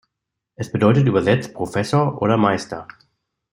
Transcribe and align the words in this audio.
Es 0.55 0.71
bedeutet 0.71 1.05
übersetzt 1.07 1.53
"Professor" 1.53 2.19
oder 2.23 2.35
"Meister". 2.35 2.87